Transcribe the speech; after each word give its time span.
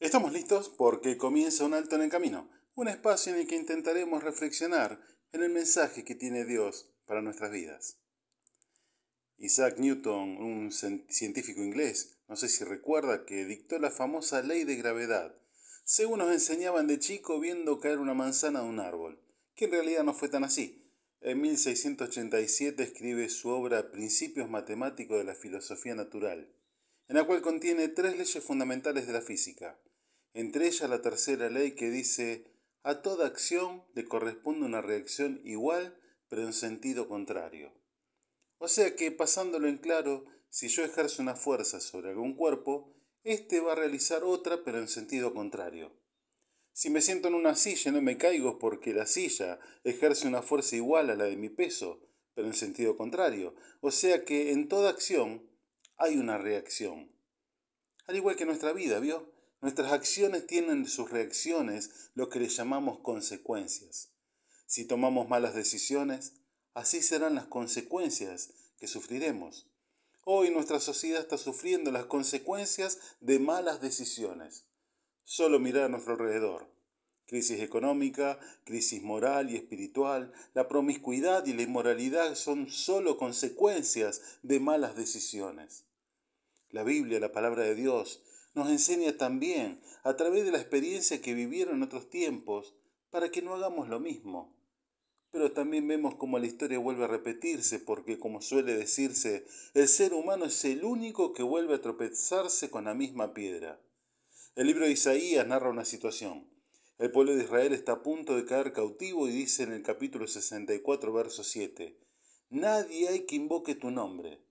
Estamos 0.00 0.32
listos 0.32 0.68
porque 0.68 1.16
comienza 1.16 1.64
un 1.64 1.74
alto 1.74 1.96
en 1.96 2.02
el 2.02 2.08
camino, 2.08 2.48
un 2.76 2.86
espacio 2.86 3.34
en 3.34 3.40
el 3.40 3.48
que 3.48 3.56
intentaremos 3.56 4.22
reflexionar 4.22 5.00
en 5.32 5.42
el 5.42 5.50
mensaje 5.50 6.04
que 6.04 6.14
tiene 6.14 6.44
Dios 6.44 6.94
para 7.04 7.20
nuestras 7.20 7.50
vidas. 7.50 7.98
Isaac 9.38 9.78
Newton, 9.78 10.36
un 10.36 10.70
científico 10.70 11.62
inglés, 11.64 12.20
no 12.28 12.36
sé 12.36 12.48
si 12.48 12.62
recuerda 12.62 13.26
que 13.26 13.44
dictó 13.44 13.80
la 13.80 13.90
famosa 13.90 14.40
ley 14.40 14.62
de 14.62 14.76
gravedad, 14.76 15.34
según 15.82 16.20
nos 16.20 16.32
enseñaban 16.32 16.86
de 16.86 17.00
chico 17.00 17.40
viendo 17.40 17.80
caer 17.80 17.98
una 17.98 18.14
manzana 18.14 18.60
de 18.62 18.68
un 18.68 18.78
árbol, 18.78 19.20
que 19.56 19.64
en 19.64 19.72
realidad 19.72 20.04
no 20.04 20.14
fue 20.14 20.28
tan 20.28 20.44
así. 20.44 20.92
En 21.20 21.40
1687 21.40 22.84
escribe 22.84 23.28
su 23.30 23.48
obra 23.48 23.90
Principios 23.90 24.48
Matemáticos 24.48 25.18
de 25.18 25.24
la 25.24 25.34
Filosofía 25.34 25.96
Natural, 25.96 26.54
en 27.08 27.16
la 27.16 27.24
cual 27.24 27.42
contiene 27.42 27.88
tres 27.88 28.16
leyes 28.16 28.44
fundamentales 28.44 29.06
de 29.06 29.12
la 29.12 29.22
física, 29.22 29.80
entre 30.34 30.66
ellas 30.66 30.88
la 30.88 31.02
tercera 31.02 31.48
ley 31.50 31.72
que 31.72 31.90
dice, 31.90 32.52
a 32.82 33.02
toda 33.02 33.26
acción 33.26 33.84
le 33.94 34.04
corresponde 34.04 34.66
una 34.66 34.82
reacción 34.82 35.40
igual 35.44 35.98
pero 36.28 36.42
en 36.42 36.52
sentido 36.52 37.08
contrario. 37.08 37.72
O 38.58 38.68
sea 38.68 38.94
que, 38.96 39.10
pasándolo 39.10 39.68
en 39.68 39.78
claro, 39.78 40.26
si 40.50 40.68
yo 40.68 40.84
ejerzo 40.84 41.22
una 41.22 41.34
fuerza 41.34 41.80
sobre 41.80 42.10
algún 42.10 42.34
cuerpo, 42.34 42.94
éste 43.22 43.60
va 43.60 43.72
a 43.72 43.76
realizar 43.76 44.24
otra 44.24 44.62
pero 44.64 44.78
en 44.78 44.88
sentido 44.88 45.32
contrario. 45.32 45.98
Si 46.72 46.90
me 46.90 47.00
siento 47.00 47.28
en 47.28 47.34
una 47.34 47.56
silla 47.56 47.90
no 47.90 48.02
me 48.02 48.18
caigo 48.18 48.58
porque 48.58 48.94
la 48.94 49.06
silla 49.06 49.58
ejerce 49.84 50.28
una 50.28 50.42
fuerza 50.42 50.76
igual 50.76 51.10
a 51.10 51.16
la 51.16 51.24
de 51.24 51.36
mi 51.36 51.48
peso, 51.48 52.00
pero 52.34 52.46
en 52.46 52.54
sentido 52.54 52.96
contrario. 52.96 53.54
O 53.80 53.90
sea 53.90 54.24
que 54.24 54.52
en 54.52 54.68
toda 54.68 54.90
acción 54.90 55.48
hay 55.98 56.16
una 56.16 56.38
reacción. 56.38 57.10
Al 58.06 58.16
igual 58.16 58.36
que 58.36 58.46
nuestra 58.46 58.72
vida, 58.72 59.00
¿vio? 59.00 59.30
Nuestras 59.60 59.92
acciones 59.92 60.46
tienen 60.46 60.86
sus 60.86 61.10
reacciones, 61.10 62.10
lo 62.14 62.28
que 62.28 62.38
le 62.38 62.48
llamamos 62.48 63.00
consecuencias. 63.00 64.12
Si 64.66 64.84
tomamos 64.84 65.28
malas 65.28 65.54
decisiones, 65.54 66.34
así 66.74 67.02
serán 67.02 67.34
las 67.34 67.46
consecuencias 67.46 68.50
que 68.78 68.86
sufriremos. 68.86 69.68
Hoy 70.24 70.50
nuestra 70.50 70.78
sociedad 70.78 71.20
está 71.20 71.36
sufriendo 71.36 71.90
las 71.90 72.06
consecuencias 72.06 72.98
de 73.20 73.40
malas 73.40 73.80
decisiones. 73.80 74.66
Solo 75.24 75.58
mirar 75.58 75.84
a 75.84 75.88
nuestro 75.88 76.12
alrededor. 76.12 76.70
Crisis 77.26 77.60
económica, 77.60 78.38
crisis 78.64 79.02
moral 79.02 79.50
y 79.50 79.56
espiritual, 79.56 80.32
la 80.54 80.68
promiscuidad 80.68 81.44
y 81.46 81.54
la 81.54 81.62
inmoralidad 81.62 82.36
son 82.36 82.70
solo 82.70 83.18
consecuencias 83.18 84.38
de 84.42 84.60
malas 84.60 84.96
decisiones. 84.96 85.87
La 86.70 86.84
Biblia, 86.84 87.18
la 87.20 87.32
palabra 87.32 87.62
de 87.62 87.74
Dios, 87.74 88.22
nos 88.54 88.70
enseña 88.70 89.16
también, 89.16 89.80
a 90.02 90.16
través 90.16 90.44
de 90.44 90.50
la 90.50 90.58
experiencia 90.58 91.22
que 91.22 91.34
vivieron 91.34 91.76
en 91.76 91.82
otros 91.82 92.10
tiempos, 92.10 92.74
para 93.10 93.30
que 93.30 93.40
no 93.40 93.54
hagamos 93.54 93.88
lo 93.88 94.00
mismo. 94.00 94.54
Pero 95.30 95.52
también 95.52 95.86
vemos 95.86 96.16
cómo 96.16 96.38
la 96.38 96.46
historia 96.46 96.78
vuelve 96.78 97.04
a 97.04 97.08
repetirse, 97.08 97.78
porque 97.78 98.18
como 98.18 98.42
suele 98.42 98.74
decirse, 98.74 99.46
el 99.74 99.88
ser 99.88 100.12
humano 100.14 100.46
es 100.46 100.64
el 100.64 100.84
único 100.84 101.32
que 101.32 101.42
vuelve 101.42 101.74
a 101.74 101.82
tropezarse 101.82 102.70
con 102.70 102.84
la 102.84 102.94
misma 102.94 103.34
piedra. 103.34 103.80
El 104.54 104.66
libro 104.66 104.86
de 104.86 104.92
Isaías 104.92 105.46
narra 105.46 105.70
una 105.70 105.84
situación. 105.84 106.50
El 106.98 107.12
pueblo 107.12 107.36
de 107.36 107.44
Israel 107.44 107.72
está 107.72 107.92
a 107.92 108.02
punto 108.02 108.34
de 108.36 108.44
caer 108.44 108.72
cautivo 108.72 109.28
y 109.28 109.32
dice 109.32 109.62
en 109.62 109.72
el 109.72 109.82
capítulo 109.82 110.26
64, 110.26 111.12
verso 111.12 111.44
7, 111.44 111.96
Nadie 112.50 113.08
hay 113.08 113.20
que 113.26 113.36
invoque 113.36 113.74
tu 113.74 113.90
nombre, 113.90 114.42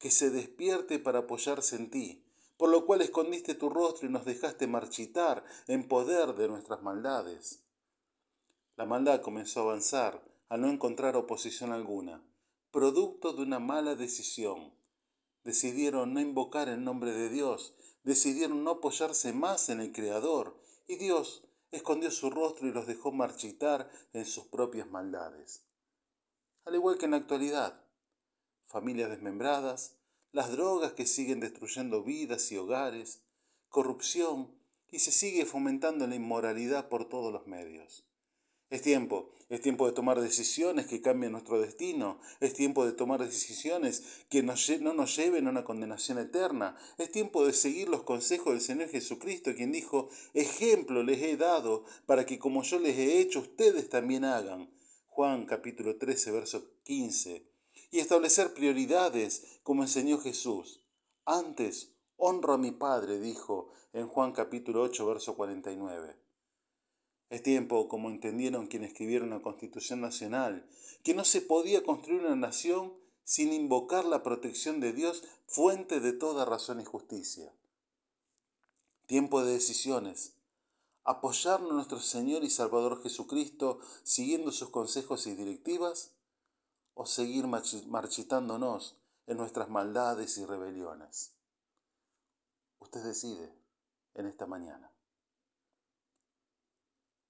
que 0.00 0.10
se 0.10 0.30
despierte 0.30 0.98
para 0.98 1.20
apoyarse 1.20 1.76
en 1.76 1.90
ti, 1.90 2.24
por 2.56 2.70
lo 2.70 2.86
cual 2.86 3.02
escondiste 3.02 3.54
tu 3.54 3.68
rostro 3.68 4.08
y 4.08 4.10
nos 4.10 4.24
dejaste 4.24 4.66
marchitar 4.66 5.44
en 5.68 5.86
poder 5.86 6.34
de 6.34 6.48
nuestras 6.48 6.82
maldades. 6.82 7.62
La 8.76 8.86
maldad 8.86 9.20
comenzó 9.20 9.60
a 9.60 9.62
avanzar 9.64 10.24
al 10.48 10.62
no 10.62 10.68
encontrar 10.68 11.16
oposición 11.16 11.70
alguna, 11.70 12.24
producto 12.70 13.34
de 13.34 13.42
una 13.42 13.58
mala 13.58 13.94
decisión. 13.94 14.72
Decidieron 15.44 16.14
no 16.14 16.20
invocar 16.20 16.68
el 16.68 16.82
nombre 16.82 17.12
de 17.12 17.28
Dios, 17.28 17.74
decidieron 18.02 18.64
no 18.64 18.72
apoyarse 18.72 19.34
más 19.34 19.68
en 19.68 19.80
el 19.80 19.92
Creador, 19.92 20.58
y 20.86 20.96
Dios 20.96 21.44
escondió 21.70 22.10
su 22.10 22.30
rostro 22.30 22.66
y 22.66 22.72
los 22.72 22.86
dejó 22.86 23.12
marchitar 23.12 23.90
en 24.14 24.24
sus 24.24 24.46
propias 24.46 24.88
maldades. 24.90 25.62
Al 26.64 26.74
igual 26.74 26.96
que 26.96 27.04
en 27.04 27.12
la 27.12 27.18
actualidad, 27.18 27.84
familias 28.70 29.10
desmembradas, 29.10 29.96
las 30.30 30.52
drogas 30.52 30.92
que 30.92 31.04
siguen 31.04 31.40
destruyendo 31.40 32.04
vidas 32.04 32.52
y 32.52 32.56
hogares, 32.56 33.20
corrupción 33.68 34.54
y 34.88 35.00
se 35.00 35.10
sigue 35.10 35.44
fomentando 35.44 36.06
la 36.06 36.14
inmoralidad 36.14 36.88
por 36.88 37.08
todos 37.08 37.32
los 37.32 37.48
medios. 37.48 38.06
Es 38.70 38.82
tiempo, 38.82 39.32
es 39.48 39.60
tiempo 39.60 39.88
de 39.88 39.92
tomar 39.92 40.20
decisiones 40.20 40.86
que 40.86 41.02
cambien 41.02 41.32
nuestro 41.32 41.60
destino, 41.60 42.20
es 42.38 42.54
tiempo 42.54 42.86
de 42.86 42.92
tomar 42.92 43.20
decisiones 43.20 44.04
que 44.28 44.44
no 44.44 44.94
nos 44.94 45.16
lleven 45.16 45.48
a 45.48 45.50
una 45.50 45.64
condenación 45.64 46.18
eterna, 46.18 46.76
es 46.96 47.10
tiempo 47.10 47.44
de 47.44 47.52
seguir 47.52 47.88
los 47.88 48.04
consejos 48.04 48.52
del 48.52 48.60
Señor 48.60 48.88
Jesucristo, 48.88 49.52
quien 49.56 49.72
dijo, 49.72 50.10
ejemplo 50.32 51.02
les 51.02 51.20
he 51.20 51.36
dado 51.36 51.84
para 52.06 52.24
que 52.24 52.38
como 52.38 52.62
yo 52.62 52.78
les 52.78 52.96
he 52.96 53.18
hecho, 53.18 53.40
ustedes 53.40 53.88
también 53.88 54.24
hagan. 54.24 54.70
Juan 55.08 55.44
capítulo 55.46 55.96
13, 55.96 56.30
verso 56.30 56.70
15 56.84 57.49
y 57.90 57.98
establecer 57.98 58.54
prioridades 58.54 59.60
como 59.62 59.82
enseñó 59.82 60.18
Jesús. 60.18 60.84
Antes, 61.24 61.92
honro 62.16 62.54
a 62.54 62.58
mi 62.58 62.70
Padre, 62.70 63.18
dijo 63.18 63.70
en 63.92 64.06
Juan 64.06 64.32
capítulo 64.32 64.82
8, 64.82 65.06
verso 65.06 65.34
49. 65.36 66.16
Es 67.30 67.42
tiempo, 67.42 67.88
como 67.88 68.10
entendieron 68.10 68.66
quienes 68.66 68.90
escribieron 68.90 69.30
la 69.30 69.40
Constitución 69.40 70.00
Nacional, 70.00 70.66
que 71.02 71.14
no 71.14 71.24
se 71.24 71.40
podía 71.40 71.82
construir 71.84 72.22
una 72.22 72.36
nación 72.36 72.92
sin 73.24 73.52
invocar 73.52 74.04
la 74.04 74.22
protección 74.22 74.80
de 74.80 74.92
Dios, 74.92 75.22
fuente 75.46 76.00
de 76.00 76.12
toda 76.12 76.44
razón 76.44 76.80
y 76.80 76.84
justicia. 76.84 77.52
Tiempo 79.06 79.42
de 79.44 79.52
decisiones. 79.52 80.34
Apoyarnos 81.04 81.72
nuestro 81.72 82.00
Señor 82.00 82.44
y 82.44 82.50
Salvador 82.50 83.02
Jesucristo 83.02 83.80
siguiendo 84.02 84.52
sus 84.52 84.70
consejos 84.70 85.26
y 85.26 85.34
directivas 85.34 86.12
o 87.00 87.06
seguir 87.06 87.46
marchitándonos 87.46 88.98
en 89.26 89.38
nuestras 89.38 89.70
maldades 89.70 90.36
y 90.36 90.44
rebeliones. 90.44 91.32
Usted 92.78 93.02
decide 93.02 93.56
en 94.12 94.26
esta 94.26 94.44
mañana. 94.44 94.92